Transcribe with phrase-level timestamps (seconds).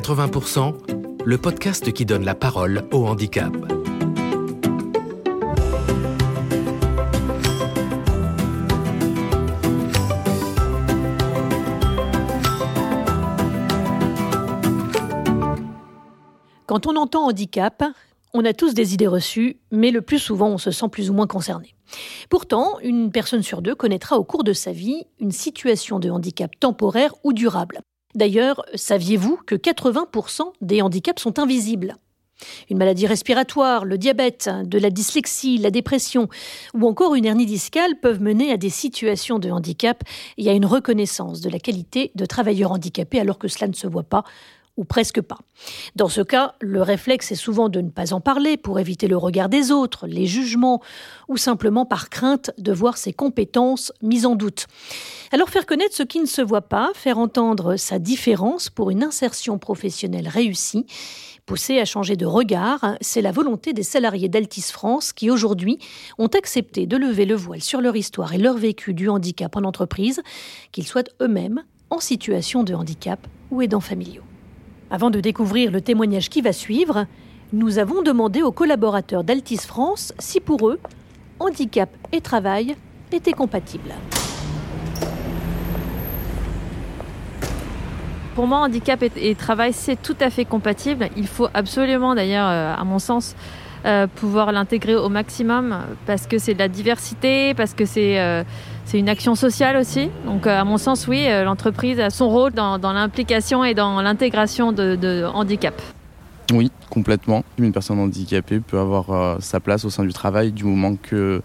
[0.00, 0.72] 80%,
[1.26, 3.52] le podcast qui donne la parole au handicap.
[16.64, 17.84] Quand on entend handicap,
[18.32, 21.12] on a tous des idées reçues, mais le plus souvent on se sent plus ou
[21.12, 21.74] moins concerné.
[22.30, 26.58] Pourtant, une personne sur deux connaîtra au cours de sa vie une situation de handicap
[26.58, 27.82] temporaire ou durable.
[28.14, 31.96] D'ailleurs, saviez-vous que 80% des handicaps sont invisibles?
[32.70, 36.28] Une maladie respiratoire, le diabète, de la dyslexie, la dépression
[36.74, 40.02] ou encore une hernie discale peuvent mener à des situations de handicap
[40.38, 43.86] et à une reconnaissance de la qualité de travailleur handicapé alors que cela ne se
[43.86, 44.24] voit pas
[44.80, 45.36] ou presque pas.
[45.94, 49.16] Dans ce cas, le réflexe est souvent de ne pas en parler pour éviter le
[49.18, 50.80] regard des autres, les jugements,
[51.28, 54.68] ou simplement par crainte de voir ses compétences mises en doute.
[55.32, 59.02] Alors faire connaître ce qui ne se voit pas, faire entendre sa différence pour une
[59.02, 60.86] insertion professionnelle réussie,
[61.44, 65.78] pousser à changer de regard, c'est la volonté des salariés d'Altis France qui aujourd'hui
[66.16, 69.64] ont accepté de lever le voile sur leur histoire et leur vécu du handicap en
[69.64, 70.22] entreprise,
[70.72, 74.22] qu'ils soient eux-mêmes en situation de handicap ou aidants familiaux.
[74.92, 77.06] Avant de découvrir le témoignage qui va suivre,
[77.52, 80.80] nous avons demandé aux collaborateurs d'Altis France si pour eux,
[81.38, 82.74] handicap et travail
[83.12, 83.94] étaient compatibles.
[88.34, 91.08] Pour moi, handicap et, travail, c'est tout à fait compatible.
[91.16, 93.36] Il faut absolument, d'ailleurs, euh, à mon sens,
[93.86, 95.74] euh, pouvoir l'intégrer au maximum
[96.06, 98.44] parce que c'est de la diversité, parce que c'est euh,
[98.92, 100.10] une action sociale aussi.
[100.26, 104.72] Donc, euh, à mon sens, oui, l'entreprise a son rôle dans, l'implication et dans l'intégration
[104.72, 105.80] de, handicap.
[106.52, 107.42] Oui, complètement.
[107.58, 111.40] Une personne handicapée peut avoir sa place au sein du travail du moment que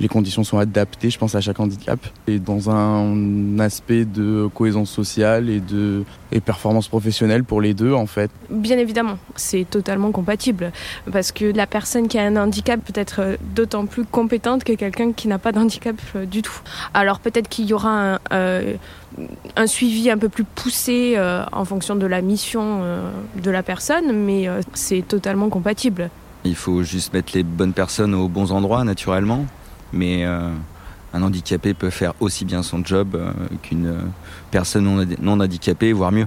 [0.00, 1.98] les conditions sont adaptées, je pense, à chaque handicap.
[2.26, 7.94] Et dans un aspect de cohésion sociale et de et performance professionnelle pour les deux,
[7.94, 8.30] en fait.
[8.50, 10.72] Bien évidemment, c'est totalement compatible.
[11.10, 15.12] Parce que la personne qui a un handicap peut être d'autant plus compétente que quelqu'un
[15.12, 16.60] qui n'a pas d'handicap euh, du tout.
[16.92, 18.74] Alors peut-être qu'il y aura un, euh,
[19.56, 22.82] un, suivi un peu plus poussé euh, en fonction de la mission
[23.42, 26.10] de la personne, mais c'est totalement compatible.
[26.44, 29.46] Il faut juste mettre les bonnes personnes aux bons endroits, naturellement
[29.92, 30.50] mais euh,
[31.12, 33.32] un handicapé peut faire aussi bien son job euh,
[33.62, 33.94] qu'une
[34.50, 34.84] personne
[35.20, 36.26] non, handicapée, voire mieux.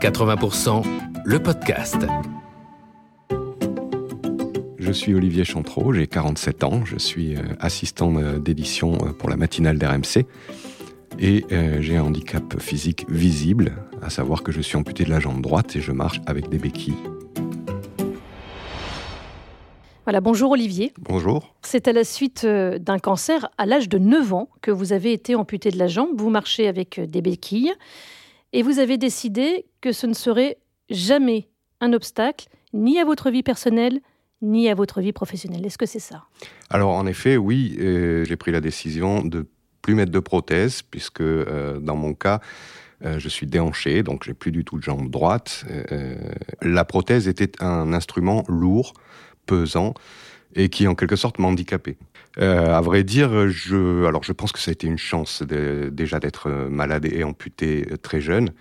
[0.00, 0.84] 80%,
[1.24, 2.06] le podcast.
[4.78, 9.78] Je suis Olivier Chantreau, j'ai 47 ans, je suis euh, assistant d'édition pour la matinale
[9.78, 10.26] d'RMC
[11.18, 11.46] et
[11.80, 13.72] j'ai un handicap physique visible,
[14.02, 16.58] à savoir que je suis amputé de la jambe droite et je marche avec des
[16.58, 16.94] béquilles.
[20.06, 20.92] Voilà, bonjour Olivier.
[21.00, 21.56] Bonjour.
[21.62, 25.12] C'est à la suite euh, d'un cancer à l'âge de 9 ans que vous avez
[25.12, 26.10] été amputé de la jambe.
[26.16, 27.72] Vous marchez avec euh, des béquilles
[28.52, 30.58] et vous avez décidé que ce ne serait
[30.90, 31.48] jamais
[31.80, 33.98] un obstacle ni à votre vie personnelle
[34.42, 35.66] ni à votre vie professionnelle.
[35.66, 36.22] Est-ce que c'est ça?
[36.70, 39.48] Alors en effet, oui, euh, j'ai pris la décision de
[39.82, 42.40] plus mettre de prothèse puisque dans mon cas,
[43.02, 45.64] je suis déhanché, donc j'ai plus du tout de jambe droite.
[46.60, 48.94] la prothèse était un instrument lourd
[49.46, 49.94] pesant
[50.54, 51.96] et qui en quelque sorte m'a handicapé.
[52.38, 56.20] Euh, à vrai dire, je, alors je pense que ça a été une chance déjà
[56.20, 58.52] d'être malade et amputé très jeune.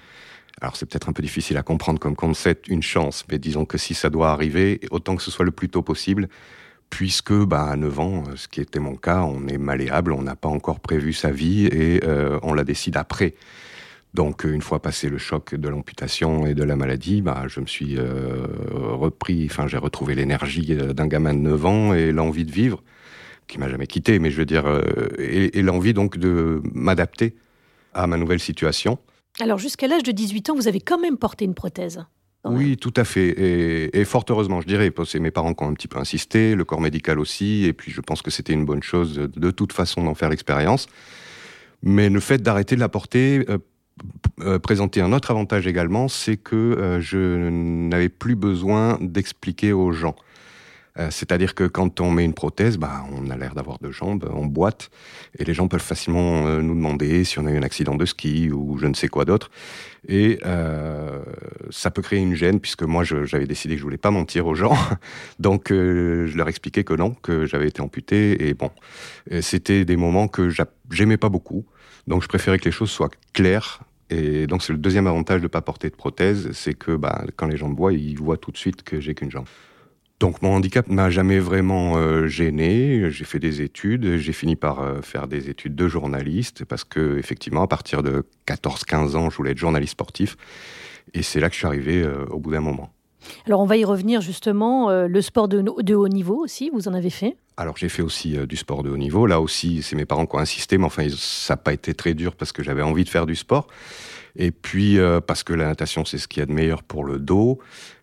[0.61, 3.77] Alors c'est peut-être un peu difficile à comprendre comme concept, une chance, mais disons que
[3.77, 6.29] si ça doit arriver, autant que ce soit le plus tôt possible,
[6.89, 10.35] puisque bah, à 9 ans, ce qui était mon cas, on est malléable, on n'a
[10.35, 13.35] pas encore prévu sa vie et euh, on la décide après.
[14.15, 17.65] Donc, une fois passé le choc de l'amputation et de la maladie, bah, je me
[17.65, 18.47] suis euh,
[18.93, 22.81] repris, enfin, j'ai retrouvé l'énergie euh, d'un gamin de 9 ans et l'envie de vivre,
[23.47, 27.35] qui m'a jamais quitté, mais je veux dire, euh, et, l'envie donc de m'adapter
[27.93, 28.99] à ma nouvelle situation.
[29.41, 32.05] Alors, jusqu'à l'âge de 18 ans, vous avez quand même porté une prothèse
[32.47, 33.89] oui, tout à fait.
[33.91, 34.93] Et, fort heureusement, je dirais.
[35.07, 37.65] C'est mes parents qui ont un petit peu insisté, le corps médical aussi.
[37.65, 40.85] Et puis, je pense que c'était une bonne chose de, toute façon d'en faire l'expérience.
[41.81, 43.57] Mais le fait d'arrêter de la porter, euh,
[44.61, 50.15] présenter un autre avantage également, c'est que euh, je n'avais plus besoin d'expliquer aux gens.
[50.97, 54.29] Euh, c'est-à-dire que quand on met une prothèse, bah, on a l'air d'avoir deux jambes,
[54.33, 54.89] on boite,
[55.37, 58.05] et les gens peuvent facilement euh, nous demander si on a eu un accident de
[58.05, 59.51] ski ou je ne sais quoi d'autre.
[60.07, 61.21] Et euh,
[61.69, 64.55] ça peut créer une gêne, puisque moi j'avais décidé que je voulais pas mentir aux
[64.55, 64.77] gens.
[65.39, 68.47] Donc je leur expliquais que non, que j'avais été amputé.
[68.47, 68.69] Et bon,
[69.41, 70.49] c'était des moments que
[70.91, 71.65] j'aimais pas beaucoup.
[72.07, 75.45] Donc je préférais que les choses soient claires et donc c'est le deuxième avantage de
[75.45, 78.37] ne pas porter de prothèse, c'est que bah, quand les gens me voient, ils voient
[78.37, 79.45] tout de suite que j'ai qu'une jambe.
[80.19, 83.09] Donc mon handicap m'a jamais vraiment euh, gêné.
[83.11, 87.17] J'ai fait des études, j'ai fini par euh, faire des études de journaliste parce que
[87.17, 90.37] effectivement à partir de 14-15 ans, je voulais être journaliste sportif
[91.13, 92.94] et c'est là que je suis arrivé euh, au bout d'un moment.
[93.45, 94.89] Alors on va y revenir justement.
[94.89, 97.37] le sport de, haut niveau aussi, vous en avez fait?
[97.57, 99.25] Alors j'ai fait aussi du sport de haut niveau.
[99.27, 102.13] Là aussi, c'est mes parents qui ont insisté, mais enfin ça n'a pas été très
[102.13, 103.67] dur parce que j'avais envie de faire du sport.
[104.35, 107.19] Et puis parce que la natation, c'est ce qu'il y a de meilleur pour le
[107.19, 107.59] dos.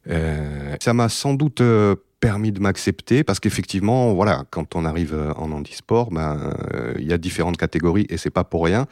[0.08, 5.14] Euh, ça m'a sans doute euh, permis de m'accepter parce qu'effectivement, voilà, quand on arrive
[5.14, 6.54] euh, en handisport, ben
[6.98, 8.86] il y a différentes catégories et c'est pas pour rien.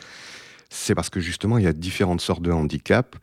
[0.68, 3.16] C'est parce que justement il y a différentes sortes de handicap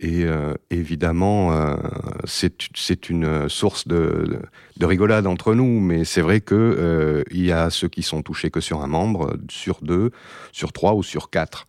[0.00, 0.26] et
[0.70, 1.76] évidemment
[2.24, 4.40] c'est une source de,
[4.76, 8.50] de, rigolade entre nous, mais c'est vrai que il y a ceux qui sont touchés
[8.50, 10.10] que sur un membre, sur deux,
[10.52, 11.66] sur trois ou sur quatre.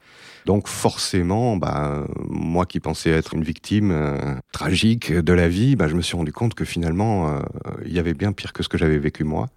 [0.48, 5.90] Donc forcément, bah, moi qui pensais être une victime euh, tragique de la vie, bah,
[5.90, 7.42] je me suis rendu compte que finalement, euh,
[7.86, 9.50] il y avait bien pire que ce que j'avais vécu moi.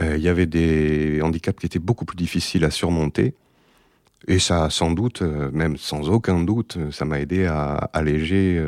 [0.00, 3.34] Euh, il y avait des handicaps qui étaient beaucoup plus difficiles à surmonter.
[4.26, 8.62] Et ça, sans doute, même sans aucun doute, ça m'a aidé à alléger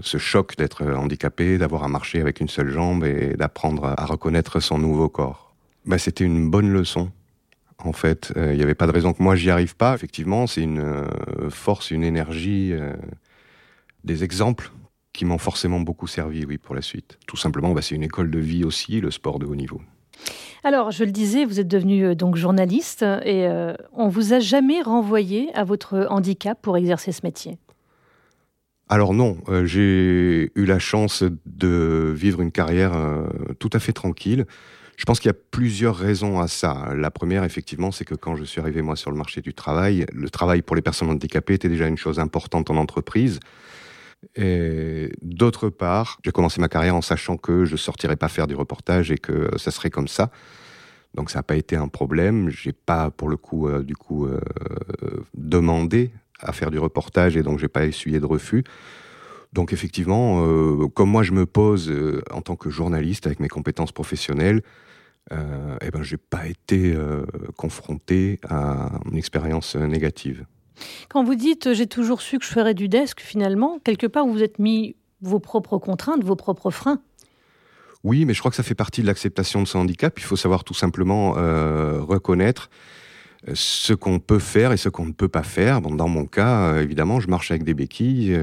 [0.00, 4.58] ce choc d'être handicapé, d'avoir à marcher avec une seule jambe et d'apprendre à reconnaître
[4.58, 5.54] son nouveau corps.
[5.84, 7.10] Bah, C'était une bonne leçon
[7.78, 8.32] en fait.
[8.36, 9.94] Il n'y avait pas de raison que moi j'y arrive pas.
[9.94, 12.94] Effectivement, c'est une euh, force, une énergie, euh,
[14.04, 14.70] des exemples
[15.12, 17.18] qui m'ont forcément beaucoup servi, oui, pour la suite.
[17.26, 19.80] Tout simplement, bah, c'est une école de vie aussi, le sport de haut niveau.
[20.64, 23.46] Alors, je le disais, vous êtes devenu euh, donc journaliste et
[23.92, 27.58] on vous a jamais renvoyé à votre handicap pour exercer ce métier?
[28.88, 32.92] Alors non, j'ai eu la chance de vivre une carrière
[33.58, 34.46] tout à fait tranquille.
[34.96, 36.92] Je pense qu'il y a plusieurs raisons à ça.
[36.96, 40.06] La première, effectivement, c'est que quand je suis arrivé, moi, sur le marché du travail,
[40.12, 43.40] le travail pour les personnes handicapées était déjà une chose importante en entreprise.
[44.34, 48.54] Et d'autre part, j'ai commencé ma carrière en sachant que je sortirais pas faire du
[48.54, 50.30] reportage et que ça serait comme ça.
[51.14, 52.50] Donc ça n'a pas été un problème.
[52.50, 54.38] J'ai pas, pour le coup, euh, du coup, euh,
[55.34, 58.62] demandé à faire du reportage et donc j'ai pas essuyé de refus.
[59.52, 61.92] Donc effectivement, euh, comme moi je me pose
[62.30, 64.62] en tant que journaliste avec mes compétences professionnelles,
[65.30, 66.96] eh ben, j'ai pas été
[67.56, 70.46] confronté à une expérience négative.
[71.08, 74.32] Quand vous dites j'ai toujours su que je ferais du desk, finalement, quelque part vous
[74.32, 77.00] vous êtes mis vos propres contraintes, vos propres freins.
[78.04, 80.18] Oui, mais je crois que ça fait partie de l'acceptation de ce handicap.
[80.18, 82.70] Il faut savoir tout simplement euh, reconnaître
[83.48, 85.80] euh, ce qu'on peut faire et ce qu'on ne peut pas faire.
[85.80, 88.38] Bon, dans mon cas, euh, évidemment, je marche avec des béquilles.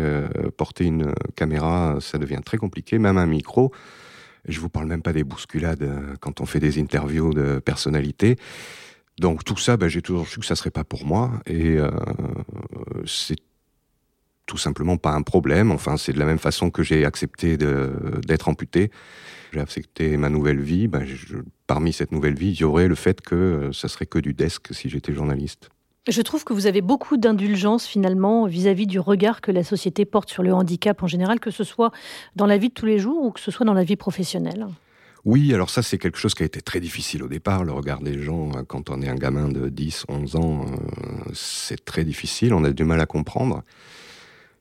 [0.58, 3.72] porter une caméra, ça devient très compliqué, même un micro.
[4.48, 8.38] Je vous parle même pas des bousculades euh, quand on fait des interviews de personnalités.
[9.20, 11.90] Donc tout ça, ben, j'ai toujours su que ça serait pas pour moi et euh,
[13.06, 13.38] c'est
[14.46, 15.72] tout simplement pas un problème.
[15.72, 18.92] Enfin, c'est de la même façon que j'ai accepté d'être amputé.
[19.54, 20.88] J'ai accepté ma nouvelle vie.
[20.88, 21.06] Ben,
[21.68, 24.34] parmi cette nouvelle vie, il y aurait le fait que euh, ça serait que du
[24.34, 25.70] desk si j'étais journaliste.
[26.10, 30.30] Je trouve que vous avez beaucoup d'indulgence finalement vis-à-vis du regard que la société porte
[30.30, 31.92] sur le handicap en général, que ce soit
[32.36, 34.68] dans la vie de tous les jours ou que ce soit dans la vie professionnelle.
[35.26, 38.02] Oui, alors ça c'est quelque chose qui a été très difficile au départ, le regard
[38.02, 42.04] des gens euh, quand on est un gamin de 10, 11 ans, euh, c'est très
[42.04, 43.64] difficile, on a du mal à comprendre.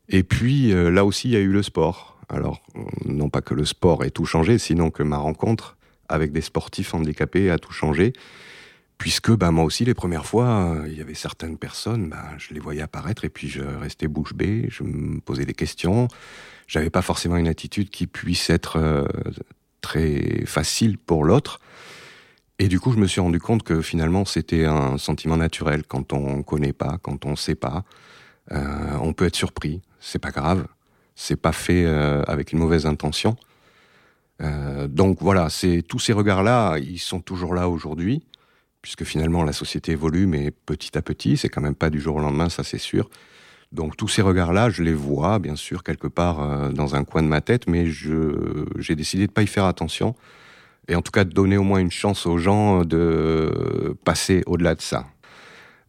[0.09, 2.21] Et puis euh, là aussi il y a eu le sport.
[2.29, 2.63] Alors
[3.05, 5.77] non pas que le sport ait tout changé, sinon que ma rencontre
[6.09, 8.13] avec des sportifs handicapés a tout changé
[9.03, 12.55] puisque bah, moi aussi, les premières fois, euh, il y avait certaines personnes, bah, je
[12.55, 16.07] les voyais apparaître et puis je restais bouche bée, je me posais des questions.
[16.69, 18.79] J'avais pas forcément une attitude qui puisse être
[19.83, 21.61] très facile pour l'autre.
[22.59, 26.15] Et du coup, je me suis rendu compte que finalement, c'était un sentiment naturel quand
[26.15, 27.85] on connaît pas, quand on sait pas.
[28.53, 30.67] Euh, on peut être surpris, c'est pas grave.
[31.15, 33.37] C'est pas fait avec une mauvaise intention.
[34.89, 38.23] donc voilà, c'est tous ces regards-là, ils sont toujours là aujourd'hui
[38.83, 42.17] puisque finalement la société évolue, mais petit à petit, c'est quand même pas du jour
[42.17, 43.09] au lendemain, ça c'est sûr.
[43.73, 47.23] Donc tous ces regards-là, je les vois, bien sûr, quelque part euh, dans un coin
[47.23, 50.15] de ma tête, mais j'ai décidé de pas y faire attention,
[50.89, 54.75] et en tout cas de donner au moins une chance aux gens de passer au-delà
[54.75, 55.07] de ça.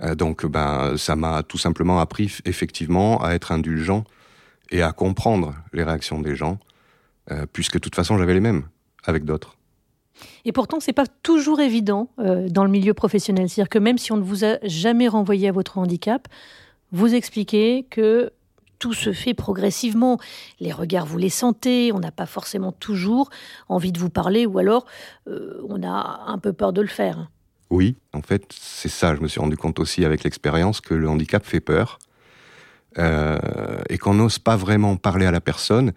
[0.02, 4.06] Euh, donc ben, ça m'a tout simplement appris effectivement à être indulgent
[4.72, 6.60] et à comprendre les réactions des gens,
[7.32, 8.64] euh, puisque de toute façon j'avais les mêmes
[9.04, 9.58] avec d'autres.
[10.46, 13.50] Et pourtant, c'est pas toujours évident dans le milieu professionnel.
[13.50, 16.28] C'est-à-dire que même si on ne vous a jamais renvoyé à votre handicap,
[16.94, 18.32] vous expliquez que
[18.80, 20.20] tout se fait progressivement.
[20.60, 23.30] Les regards, vous les sentez, on n'a pas forcément toujours
[23.68, 24.86] envie de vous parler ou alors
[25.28, 27.30] euh, on a un peu peur de le faire.
[27.70, 29.16] Oui, en fait, c'est ça.
[29.16, 31.98] Je me suis rendu compte aussi avec l'expérience que le handicap fait peur
[33.00, 33.38] euh,
[33.90, 35.94] et qu'on n'ose pas vraiment parler à la personne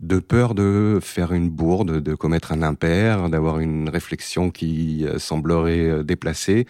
[0.00, 5.18] de peur de faire une bourde, de commettre un impair, d'avoir une réflexion qui euh,
[5.18, 6.66] semblerait déplacée.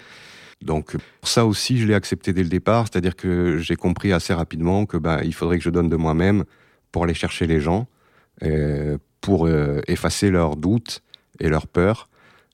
[0.65, 4.87] Donc ça aussi, je l'ai accepté dès le départ, c'est-à-dire que j'ai compris assez rapidement
[4.87, 6.45] que ben, il faudrait que je donne de moi-même
[6.91, 7.87] pour aller chercher les gens,
[8.43, 9.49] euh, pour
[9.87, 11.03] effacer leurs doutes
[11.41, 12.09] et leurs peurs.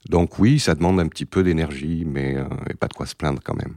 [0.09, 2.37] Donc oui, ça demande un petit peu d'énergie, mais
[2.79, 3.75] pas de quoi se plaindre quand même.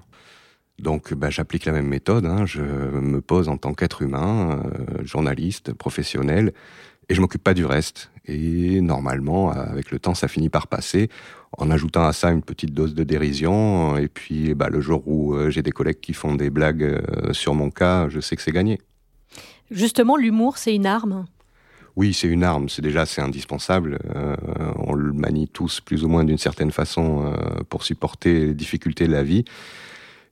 [0.80, 2.46] Donc ben, j'applique la même méthode, hein.
[2.46, 4.64] je me pose en tant qu'être humain,
[5.04, 6.54] journaliste, professionnel,
[7.14, 8.10] et je m'occupe pas du reste.
[8.26, 11.10] Et normalement, avec le temps, ça finit par passer,
[11.60, 13.98] en ajoutant à ça une petite dose de dérision.
[13.98, 17.32] Et puis, bah, le jour où euh, j'ai des collègues qui font des blagues euh,
[17.32, 18.82] sur mon cas, je sais que c'est gagné.
[19.70, 21.26] Justement, l'humour, c'est une arme?
[21.96, 22.68] Oui, c'est une arme.
[22.68, 24.00] C'est déjà c'est indispensable.
[24.16, 24.36] Euh,
[24.78, 27.32] on le manie tous plus ou moins d'une certaine façon
[27.70, 29.46] pour supporter les difficultés de la vie.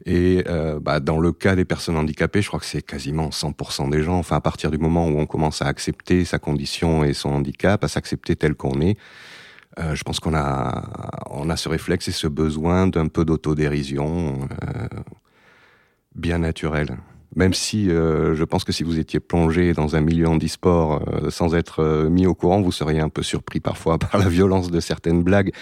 [0.06, 3.90] Et euh, bah, dans le cas des personnes handicapées, je crois que c'est quasiment 100%
[3.90, 4.18] des gens.
[4.18, 7.84] Enfin, à partir du moment où on commence à accepter sa condition et son handicap,
[7.84, 8.98] à s'accepter tel qu'on est,
[9.80, 14.48] euh, je pense qu'on a, on a ce réflexe et ce besoin d'un peu d'autodérision
[14.64, 14.88] euh,
[16.16, 16.98] bien naturel.
[17.38, 22.10] Même si je pense que si vous étiez plongé dans un milieu handisport sans être
[22.10, 25.54] mis au courant, vous seriez un peu surpris parfois par la violence de certaines blagues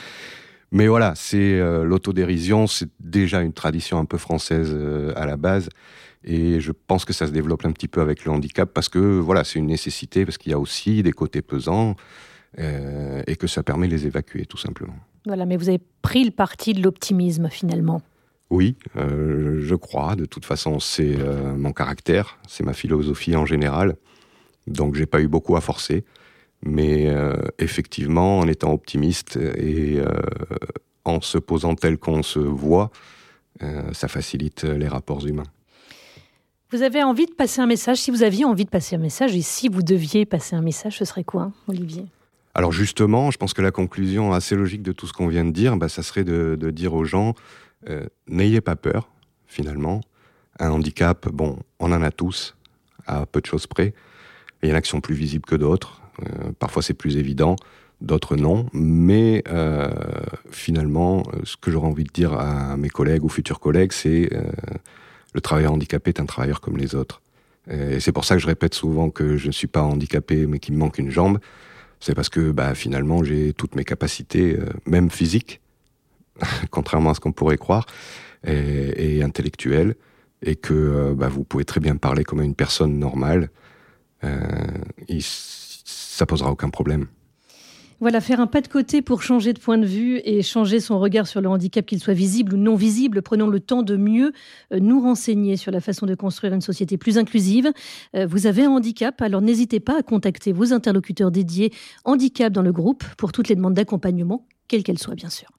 [0.71, 5.35] mais voilà, c'est euh, l'autodérision, c'est déjà une tradition un peu française euh, à la
[5.35, 5.69] base.
[6.23, 8.99] Et je pense que ça se développe un petit peu avec le handicap parce que
[8.99, 11.95] voilà, c'est une nécessité, parce qu'il y a aussi des côtés pesants
[12.59, 14.95] euh, et que ça permet de les évacuer tout simplement.
[15.25, 18.01] Voilà, mais vous avez pris le parti de l'optimisme finalement.
[18.49, 20.15] Oui, je crois.
[20.15, 21.17] De toute façon, c'est
[21.55, 23.95] mon caractère, c'est ma philosophie en général.
[24.65, 26.03] Donc, j'ai pas eu beaucoup à forcer.
[26.61, 30.05] Mais euh, effectivement, en étant optimiste et euh,
[31.05, 32.91] en se posant tel qu'on se voit,
[33.63, 35.47] euh, ça facilite les rapports humains.
[36.71, 37.97] Vous avez envie de passer un message?
[37.97, 40.97] Si vous aviez envie de passer un message, et si vous deviez passer un message,
[40.97, 42.05] ce serait quoi, Olivier?
[42.53, 45.51] Alors justement, je pense que la conclusion assez logique de tout ce qu'on vient de
[45.51, 47.33] dire, bah, ça serait de, de dire aux gens,
[48.27, 49.09] n'ayez pas peur,
[49.47, 50.01] finalement.
[50.59, 52.55] Un handicap, bon, on en a tous,
[53.07, 53.93] à peu de choses près.
[54.61, 55.98] Il y en a qui sont plus visibles que d'autres.
[56.21, 57.55] Euh, parfois c'est plus évident,
[58.01, 58.67] d'autres non.
[58.73, 59.89] Mais euh,
[60.51, 64.43] finalement, ce que j'aurais envie de dire à mes collègues ou futurs collègues, c'est euh,
[65.33, 67.21] le travailleur handicapé est un travailleur comme les autres.
[67.69, 70.57] Et c'est pour ça que je répète souvent que je ne suis pas handicapé, mais
[70.57, 71.37] qu'il me manque une jambe.
[71.99, 75.61] C'est parce que bah, finalement, j'ai toutes mes capacités, euh, même physiques,
[76.71, 77.85] contrairement à ce qu'on pourrait croire,
[78.47, 79.95] et, et intellectuelles,
[80.41, 83.49] et que euh, bah, vous pouvez très bien parler comme une personne normale.
[84.23, 84.39] Euh,
[86.19, 87.07] ça posera aucun problème.
[88.01, 90.99] Voilà, faire un pas de côté pour changer de point de vue et changer son
[90.99, 93.21] regard sur le handicap, qu'il soit visible ou non visible.
[93.21, 94.31] Prenons le temps de mieux
[94.73, 97.71] euh, nous renseigner sur la façon de construire une société plus inclusive.
[98.15, 101.73] Euh, vous avez un handicap, alors n'hésitez pas à contacter vos interlocuteurs dédiés
[102.05, 105.49] handicap dans le groupe pour toutes les demandes d'accompagnement, quelles qu'elles soient bien sûr.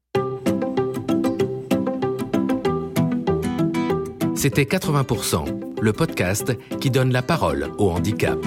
[4.34, 8.38] C'était 80%, le podcast qui donne la parole au handicap.